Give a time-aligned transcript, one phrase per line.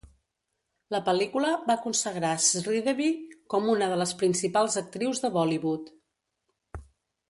[0.95, 3.11] La pel·lícula va consagrar Sridevi
[3.55, 5.99] com una de les principals actrius de Bollywood.